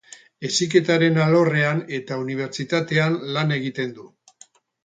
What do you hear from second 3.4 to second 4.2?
egiten du.